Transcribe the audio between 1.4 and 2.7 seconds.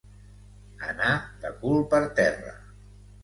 de cul per terra.